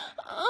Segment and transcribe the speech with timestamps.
[0.32, 0.49] Oh.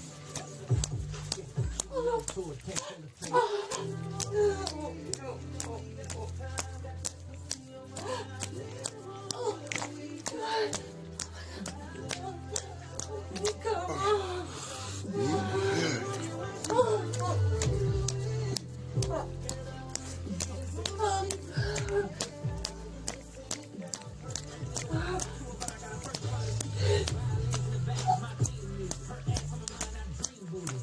[2.33, 2.45] そう。